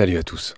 [0.00, 0.54] Salut à tous.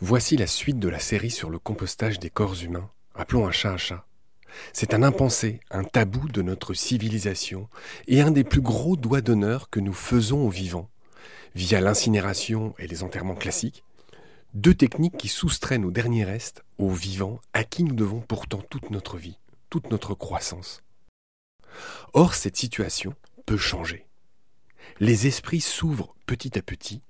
[0.00, 2.90] Voici la suite de la série sur le compostage des corps humains.
[3.14, 4.06] Appelons un chat un chat.
[4.72, 7.68] C'est un impensé, un tabou de notre civilisation
[8.08, 10.88] et un des plus gros doigts d'honneur que nous faisons aux vivants,
[11.54, 13.84] via l'incinération et les enterrements classiques,
[14.54, 18.88] deux techniques qui soustraient nos derniers restes aux vivants à qui nous devons pourtant toute
[18.88, 19.36] notre vie,
[19.68, 20.82] toute notre croissance.
[22.14, 23.12] Or, cette situation
[23.44, 24.06] peut changer.
[24.98, 27.02] Les esprits s'ouvrent petit à petit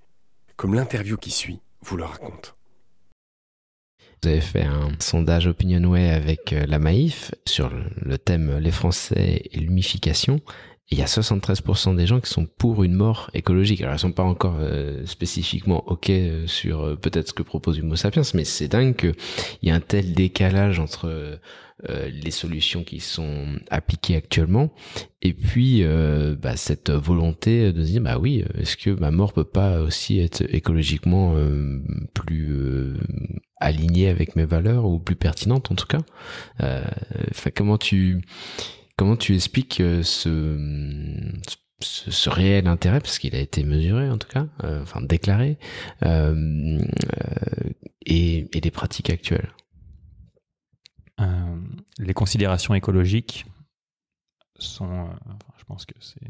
[0.57, 2.57] comme l'interview qui suit vous le raconte.
[4.23, 9.43] Vous avez fait un sondage OpinionWay avec euh, la Maïf sur le thème les Français
[9.51, 10.41] et l'humification.
[10.91, 13.81] Il y a 73% des gens qui sont pour une mort écologique.
[13.81, 17.97] Alors ils sont pas encore euh, spécifiquement ok euh, sur peut-être ce que propose Homo
[17.97, 19.15] sapiens, mais c'est dingue qu'il
[19.63, 21.41] y a un tel décalage entre
[21.91, 24.73] euh, les solutions qui sont appliquées actuellement
[25.23, 29.33] et puis euh, bah, cette volonté de se dire bah oui est-ce que ma mort
[29.33, 31.83] peut pas aussi être écologiquement euh,
[32.15, 32.97] plus
[33.57, 35.99] alignée avec mes valeurs ou plus pertinente en tout cas?
[37.57, 38.23] Comment tu
[38.97, 41.33] comment tu expliques ce,
[41.81, 45.59] ce, réel intérêt, parce qu'il a été mesuré en tout cas, enfin déclaré,
[48.07, 49.51] et, et les pratiques actuelles?
[51.21, 51.61] Euh,
[51.99, 53.47] les considérations écologiques
[54.59, 56.21] sont, euh, je pense que c'est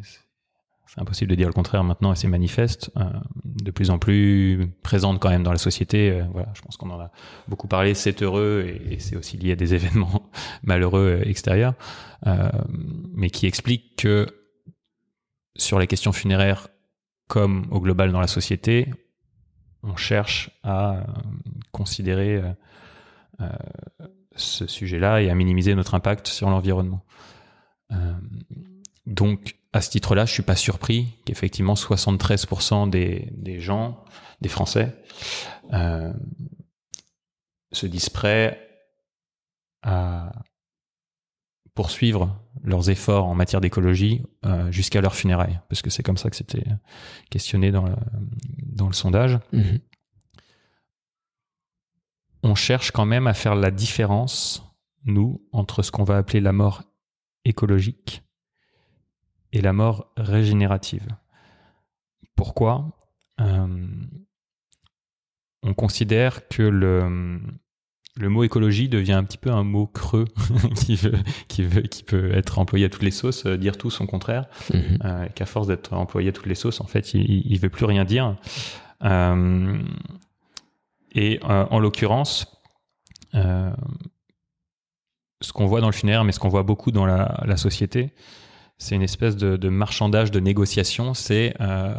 [0.96, 3.04] impossible de dire le contraire maintenant et c'est manifeste, euh,
[3.44, 6.22] de plus en plus présente quand même dans la société.
[6.32, 7.10] voilà, je pense qu'on en a
[7.48, 10.30] beaucoup parlé, c'est heureux et, c'est aussi lié à des événements
[10.62, 11.74] malheureux extérieurs,
[13.12, 14.26] mais qui explique que
[15.56, 16.68] sur les questions funéraires
[17.28, 18.88] comme au global dans la société,
[19.82, 21.04] on cherche à
[21.72, 22.42] considérer
[24.36, 27.04] ce sujet-là et à minimiser notre impact sur l'environnement.
[27.92, 28.12] Euh,
[29.06, 34.04] donc, à ce titre-là, je suis pas surpris qu'effectivement 73% des, des, gens,
[34.40, 34.96] des Français,
[35.72, 36.12] euh,
[37.72, 38.60] se disent prêts
[39.82, 40.32] à
[41.74, 46.30] poursuivre leurs efforts en matière d'écologie euh, jusqu'à leur funérailles, parce que c'est comme ça
[46.30, 46.64] que c'était
[47.30, 47.96] questionné dans le,
[48.62, 49.38] dans le sondage.
[49.52, 49.80] Mhm
[52.44, 54.62] on cherche quand même à faire la différence,
[55.06, 56.82] nous, entre ce qu'on va appeler la mort
[57.46, 58.22] écologique
[59.54, 61.06] et la mort régénérative.
[62.34, 62.90] Pourquoi?
[63.40, 63.86] Euh,
[65.62, 67.40] On considère que le,
[68.16, 70.26] le mot écologie devient un petit peu un mot creux
[70.74, 73.90] qui, veut, qui, veut, qui peut être employé à toutes les sauces, euh, dire tout
[73.90, 74.98] son contraire, mhm.
[75.04, 77.86] euh, qu'à force d'être employé à toutes les sauces, en fait, il, ne veut plus
[77.86, 78.36] rien dire.
[81.16, 82.60] Et en l'occurrence,
[85.44, 88.10] ce qu'on voit dans le funéraire, mais ce qu'on voit beaucoup dans la, société,
[88.84, 91.14] c'est une espèce de, marchandage, de négociation.
[91.14, 91.94] C'est euh,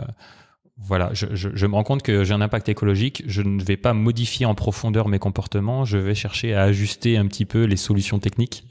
[0.77, 3.23] voilà, je, me rends compte que j'ai un impact écologique.
[3.27, 5.85] Je ne vais pas modifier en profondeur mes comportements.
[5.85, 8.67] Je vais chercher à ajuster un petit peu les solutions techniques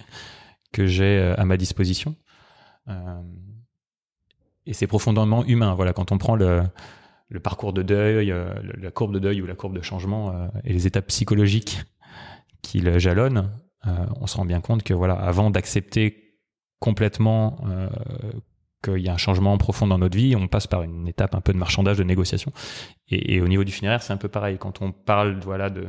[0.72, 2.16] que j'ai à ma disposition.
[4.66, 5.74] et c'est profondément humain.
[5.74, 6.62] Voilà, quand on prend le,
[7.28, 10.46] le parcours de deuil, euh, la courbe de deuil ou la courbe de changement euh,
[10.64, 11.82] et les étapes psychologiques
[12.62, 13.50] qu'il jalonne,
[13.86, 16.23] euh, on se rend bien compte que voilà, avant d'accepter
[16.84, 17.56] complètement
[18.84, 21.40] qu'il y a un changement profond dans notre vie, on passe par une étape un
[21.40, 22.52] peu de marchandage, de négociation.
[23.08, 24.58] Et, au niveau du funéraire, c'est un peu pareil.
[24.58, 25.88] Quand on parle voilà de,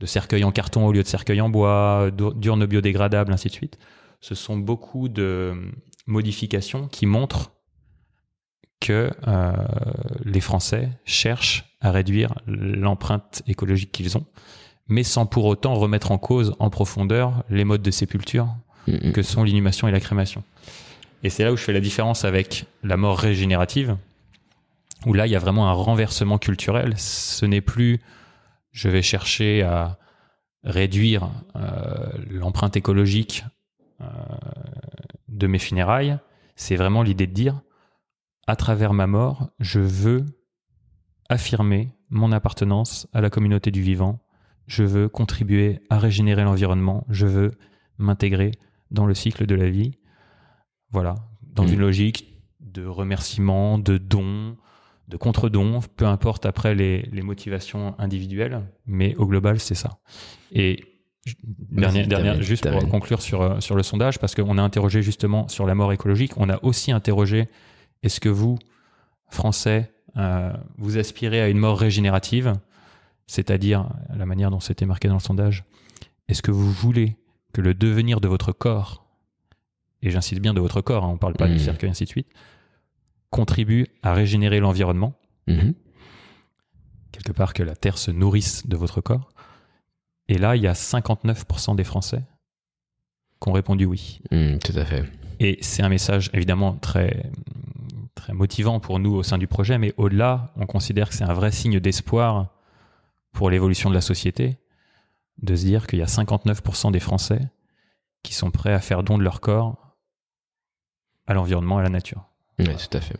[0.00, 3.78] de cercueil en carton au lieu de cercueil en bois, d'urnes biodégradables, ainsi de suite,
[4.20, 5.54] ce sont beaucoup de
[6.06, 7.52] modifications qui montrent
[8.80, 9.52] que euh,
[10.24, 14.26] les Français cherchent à réduire l'empreinte écologique qu'ils ont,
[14.88, 18.48] mais sans pour autant remettre en cause en profondeur les modes de sépulture
[18.86, 20.42] que sont l'inhumation et la crémation.
[21.22, 23.96] Et c'est là où je fais la différence avec la mort régénérative,
[25.06, 26.94] où là il y a vraiment un renversement culturel.
[26.96, 28.00] Ce n'est plus
[28.72, 29.98] je vais chercher à
[30.64, 33.44] réduire euh, l'empreinte écologique
[34.00, 34.04] euh,
[35.28, 36.18] de mes funérailles,
[36.56, 37.60] c'est vraiment l'idée de dire
[38.46, 40.24] à travers ma mort, je veux
[41.28, 44.20] affirmer mon appartenance à la communauté du vivant,
[44.66, 47.52] je veux contribuer à régénérer l'environnement, je veux
[47.98, 48.52] m'intégrer
[48.92, 49.98] dans le cycle de la vie.
[50.90, 51.82] Voilà, dans une mm.
[51.82, 54.56] logique de remerciement, de don,
[55.08, 59.98] de contre-don, peu importe après les, motivations individuelles, mais au global, c'est ça.
[60.52, 60.84] Et
[61.48, 65.48] dernière, dernière juste pour conclure sur, euh, sur le sondage, parce qu'on a interrogé justement
[65.48, 67.48] sur la mort écologique, on a aussi interrogé
[68.02, 68.58] est-ce que vous,
[69.30, 72.54] Français, euh, vous aspirez à une mort régénérative,
[73.26, 75.64] c'est-à-dire la manière dont c'était marqué dans le sondage
[76.28, 77.16] Est-ce que vous voulez
[77.52, 79.04] que le devenir de votre corps,
[80.02, 81.58] et j'insiste bien de votre corps, hein, on ne parle pas du mmh.
[81.58, 82.28] cercueil, ainsi de suite,
[83.30, 85.14] contribue à régénérer l'environnement
[85.46, 85.70] mmh.
[87.12, 89.28] quelque part que la terre se nourrisse de votre corps.
[90.28, 92.22] Et là, il y a 59% des Français
[93.40, 94.20] qui ont répondu oui.
[94.30, 95.04] Mm, tout à fait.
[95.40, 97.30] Et c'est un message évidemment très,
[98.14, 101.34] très motivant pour nous au sein du projet, mais au-delà, on considère que c'est un
[101.34, 102.48] vrai signe d'espoir
[103.32, 104.58] pour l'évolution de la société
[105.38, 107.40] de se dire qu'il y a 59% des Français
[108.22, 109.96] qui sont prêts à faire don de leur corps
[111.26, 112.28] à l'environnement, à la nature.
[112.58, 113.16] Oui, tout à fait.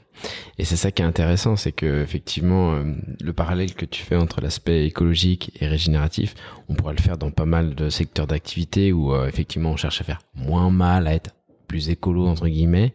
[0.59, 4.17] Et c'est ça qui est intéressant, c'est que effectivement, euh, le parallèle que tu fais
[4.17, 6.35] entre l'aspect écologique et régénératif,
[6.69, 10.01] on pourrait le faire dans pas mal de secteurs d'activité où euh, effectivement on cherche
[10.01, 11.35] à faire moins mal, à être
[11.67, 12.95] plus écolo entre guillemets,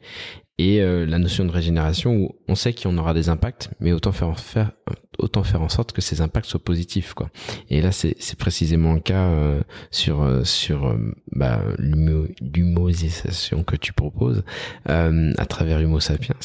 [0.60, 3.70] et euh, la notion de régénération où on sait qu'il y en aura des impacts,
[3.80, 4.72] mais autant faire, faire
[5.18, 7.30] autant faire en sorte que ces impacts soient positifs quoi.
[7.70, 9.62] Et là c'est précisément le cas euh,
[9.92, 10.96] sur euh, sur
[11.32, 14.44] bah, l'humorisation que tu proposes
[14.86, 16.36] à travers Humo Sapiens.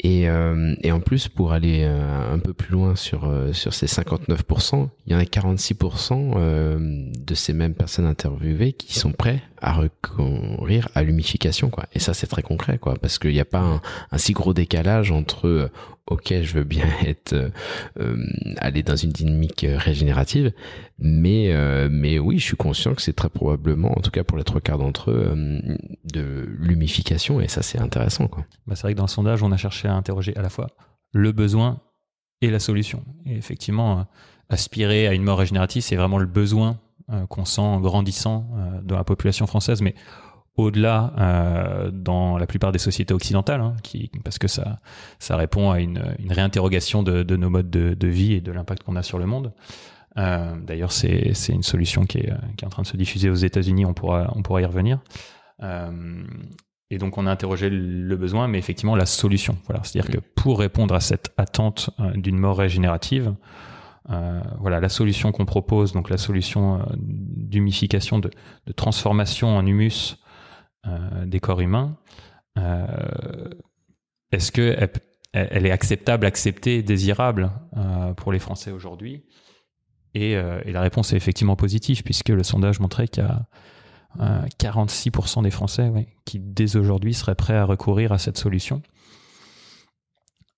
[0.00, 0.26] Et
[0.82, 5.16] et en plus pour aller un peu plus loin sur sur ces 59%, il y
[5.16, 11.70] en a 46% de ces mêmes personnes interviewées qui sont prêts à recourir à l'humification
[11.70, 11.86] quoi.
[11.94, 13.80] Et ça c'est très concret quoi parce qu'il y a pas
[14.10, 15.70] un, si gros décalage entre euh,
[16.08, 17.50] ok je veux bien être euh,
[18.00, 18.16] euh,
[18.58, 20.52] aller dans une dynamique régénérative
[20.98, 21.52] mais
[21.90, 24.60] mais oui je suis conscient que c'est très probablement en tout cas pour les trois
[24.60, 25.32] quarts d'entre eux
[26.04, 28.44] de l'humification et ça c'est intéressant quoi.
[28.66, 30.68] Bah, c'est vrai que dans le sondage on a cherché à interroger à la fois
[31.12, 31.80] le besoin
[32.40, 33.04] et la solution.
[33.26, 34.06] Et effectivement
[34.48, 36.80] aspirer à une mort régénérative c'est vraiment le besoin
[37.28, 38.50] qu'on sent grandissant
[38.82, 39.80] dans la population française.
[39.82, 39.94] Mais
[40.58, 43.76] au-delà euh, dans la plupart des sociétés occidentales, hein,
[44.24, 44.80] parce que ça,
[45.30, 49.18] répond à une, réinterrogation de, nos modes de, vie et de l'impact qu'on a sur
[49.18, 49.52] le monde.
[50.18, 52.32] Euh, D'ailleurs, c'est une solution qui est,
[52.64, 53.86] en train de se diffuser aux États-Unis.
[53.86, 54.98] On pourra, y revenir.
[55.62, 56.24] Euh,
[56.90, 59.58] et donc, on a interrogé le besoin, mais effectivement la solution.
[59.84, 63.34] C'est-à-dire que pour répondre à cette attente d'une mort régénérative,
[64.58, 68.30] voilà, la solution qu'on propose, donc la solution d'humification, de,
[68.74, 70.18] transformation en humus
[71.26, 71.96] des corps humains,
[72.58, 73.50] euh,
[74.32, 74.90] est-ce qu'elle
[75.32, 79.24] elle est acceptable, acceptée, désirable euh, pour les Français aujourd'hui?
[80.14, 83.46] Et, la réponse est effectivement positive, puisque le sondage montrait qu'il y a
[84.58, 85.92] 46% des Français
[86.24, 88.82] qui, dès aujourd'hui, seraient prêts à recourir à cette solution.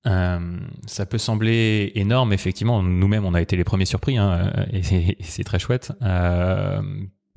[0.05, 2.83] ça peut sembler énorme, effectivement.
[2.83, 4.83] Nous-mêmes, on a été les premiers surpris, hein, et
[5.21, 5.93] c'est très chouette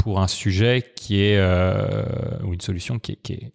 [0.03, 2.03] pour un sujet qui est euh,
[2.43, 3.53] ou une solution qui est,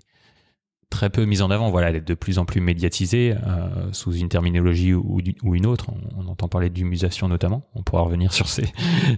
[0.89, 1.71] très peu mise en avant.
[1.71, 5.91] Voilà, elle est de plus en plus médiatisée euh, sous une terminologie ou, une autre.
[6.17, 7.69] On, entend parler d'humusation notamment.
[7.75, 8.65] On pourra revenir sur ces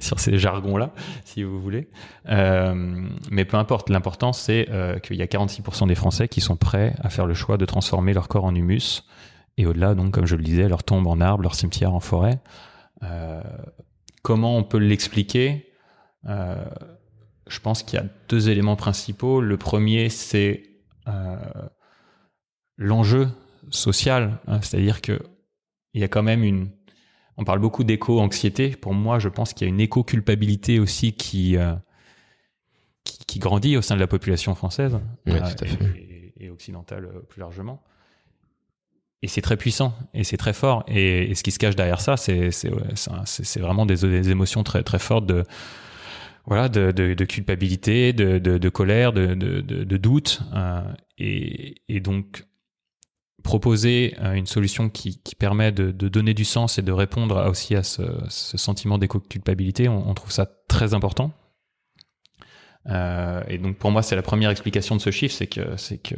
[0.00, 0.93] sur ces jargons là,
[1.25, 1.88] si vous voulez.
[2.29, 3.91] Euh, mais peu importe.
[3.91, 4.67] L'important c'est
[5.05, 8.12] qu'il y a 46% des Français qui sont prêts à faire le choix de transformer
[8.12, 9.05] leur corps en humus
[9.56, 12.41] et au-delà, donc comme je le disais, leur tombe en arbre, leur cimetière en forêt.
[14.23, 15.69] comment on peut l'expliquer?
[17.50, 19.41] Je pense qu'il y a deux éléments principaux.
[19.41, 20.62] Le premier, c'est
[21.08, 21.37] euh,
[22.76, 23.29] l'enjeu
[23.70, 24.61] social, hein.
[24.62, 25.20] c'est-à-dire que
[25.93, 26.70] il y a quand même une.
[27.37, 28.70] On parle beaucoup d'éco-anxiété.
[28.70, 31.75] Pour moi, je pense qu'il y a une éco-culpabilité aussi qui, euh,
[33.02, 35.41] qui, grandit au sein de la population française euh,
[36.39, 37.82] Et, occidentale plus largement.
[39.22, 40.84] Et c'est très puissant et c'est très fort.
[40.86, 42.51] Et, ce qui se cache derrière ça, c'est
[43.58, 45.44] vraiment des, des, émotions très très fortes de
[46.47, 50.41] voilà, de, culpabilité, de, colère, de, doute.
[50.55, 50.82] Euh,
[51.19, 52.44] et, donc,
[53.43, 57.82] proposer euh, une solution qui, permet de, donner du sens et de répondre aussi à
[57.82, 61.32] ce, sentiment d'éco-culpabilité, on, trouve ça très important.
[62.89, 65.99] Euh, et donc pour moi, c'est la première explication de ce chiffre, c'est que c'est
[65.99, 66.17] que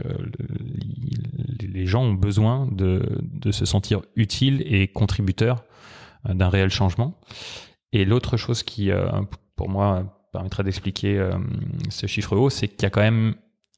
[1.61, 5.65] les gens ont besoin de se sentir utiles et contributeurs
[6.25, 7.19] d'un réel changement.
[7.93, 8.91] Et l'autre chose qui,
[9.63, 10.03] pour moi,
[10.33, 11.39] permettrait d'expliquer euh,
[11.89, 13.37] ce chiffre haut, c'est qu'il y a quand même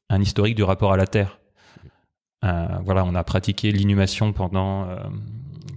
[0.09, 1.39] un historique du rapport à la Terre.
[2.43, 4.97] Euh, voilà, on a pratiqué l'inhumation pendant, euh,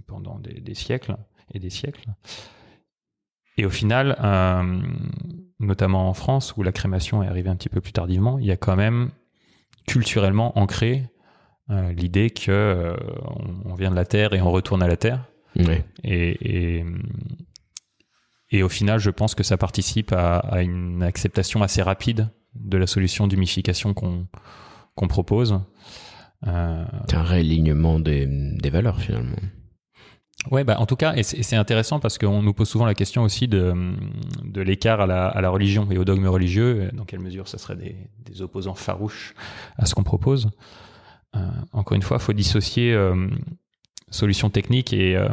[0.07, 1.15] pendant des, siècles
[1.53, 2.07] et des siècles.
[3.57, 4.17] Et au final,
[5.59, 8.51] notamment en France, où la crémation est arrivée un petit peu plus tardivement, il y
[8.51, 9.11] a quand même
[9.85, 11.07] culturellement ancré
[11.69, 12.95] l'idée que
[13.65, 15.29] on, vient de la Terre et on retourne à la Terre.
[16.03, 16.85] Et, et,
[18.51, 22.87] et au final, je pense que ça participe à, une acceptation assez rapide de la
[22.87, 25.61] solution d'humification qu'on propose.
[26.47, 26.85] Euh...
[27.09, 29.37] C'est un réalignement des, des, valeurs finalement.
[30.51, 33.23] Ouais, bah en tout cas, et c'est intéressant parce qu'on nous pose souvent la question
[33.23, 33.73] aussi de,
[34.45, 36.89] de l'écart à la, à la, religion et au dogme religieux.
[36.93, 39.33] Dans quelle mesure ça serait des, des opposants farouches
[39.77, 40.49] à ce qu'on propose
[41.35, 43.27] euh, Encore une fois, il faut dissocier euh,
[44.11, 45.29] solution technique et, euh,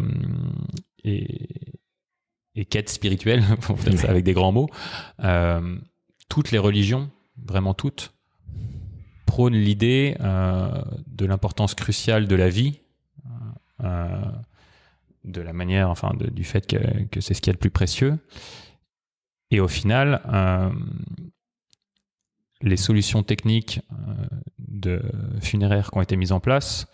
[1.04, 1.48] et,
[2.56, 4.68] et quête spirituelle, pour faire ça avec des grands mots,
[5.22, 5.78] euh,
[6.28, 8.14] toutes les religions, vraiment toutes,
[9.26, 12.80] prônent l'idée euh, de l'importance cruciale de la vie,
[13.84, 14.08] euh,
[15.24, 17.70] de la manière, enfin, de, du fait que, que c'est ce qui est le plus
[17.70, 18.18] précieux.
[19.50, 20.22] Et au final,
[22.62, 23.80] les solutions techniques
[24.58, 25.02] de
[25.40, 26.88] funéraires qui ont été mises en place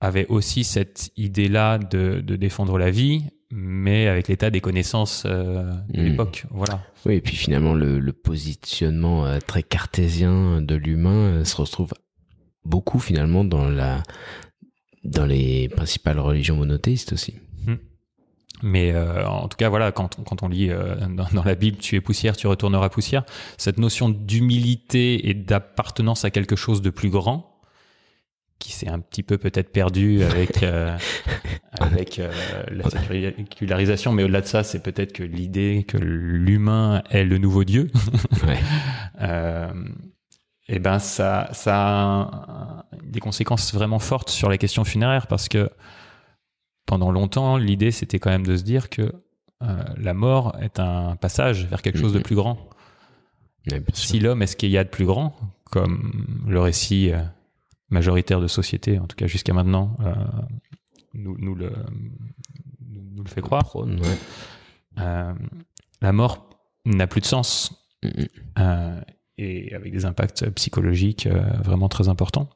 [0.00, 5.72] avaient aussi cette idée-là de, de défendre la vie, mais avec l'état des connaissances euh,
[5.88, 6.04] de Mm.
[6.04, 6.44] l'époque.
[6.50, 6.82] Voilà.
[7.04, 11.92] Oui, et puis finalement, le, le positionnement euh, très cartésien de l'humain euh, se retrouve
[12.64, 14.02] beaucoup finalement dans la
[15.04, 17.34] dans les principales religions monothéistes aussi.
[18.62, 21.76] Mais euh, en tout cas, voilà, quand, on- quand on lit dans, dans la Bible,
[21.76, 23.24] tu es poussière, tu retourneras poussière,
[23.58, 27.55] cette notion d'humilité et d'appartenance à quelque chose de plus grand,
[28.58, 30.96] qui s'est un petit peu peut-être perdue avec, euh,
[31.80, 32.32] avec euh,
[32.70, 37.64] la sécularisation, mais au-delà de ça, c'est peut-être que l'idée que l'humain est le nouveau
[37.64, 37.90] Dieu.
[38.46, 38.58] Ouais.
[39.20, 39.72] euh,
[40.68, 45.48] et ben ça, ça a un- des conséquences vraiment fortes sur les questions funéraires parce
[45.48, 45.70] que
[46.86, 49.12] pendant longtemps, l'idée c'était quand même de se dire que
[49.98, 52.24] la mort est un passage vers quelque chose de Mhm.
[52.24, 52.58] plus grand.
[53.70, 53.82] Ouais.
[53.94, 55.34] Si l'homme est ce qu'il y a de plus grand,
[55.70, 57.10] comme le récit
[57.88, 60.14] majoritaire de société, en tout cas jusqu'à maintenant, euh,
[61.14, 61.72] nous, nous le,
[62.88, 64.18] nous, nous le fait croire, Prône, ouais.
[65.00, 65.32] euh,
[66.02, 66.48] la mort
[66.84, 67.72] n'a plus de sens
[68.58, 69.00] euh,
[69.38, 71.28] et avec des impacts psychologiques
[71.64, 72.48] vraiment très importants.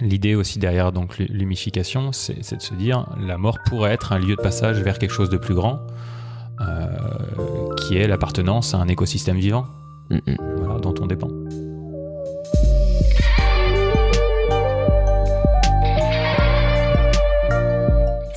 [0.00, 4.18] L'idée aussi derrière donc l'hu- l'humification, c'est de se dire la mort pourrait être un
[4.18, 5.80] lieu de passage vers quelque chose de plus grand,
[7.78, 9.66] qui est l'appartenance à un écosystème vivant,
[10.58, 11.28] voilà, dont on dépend.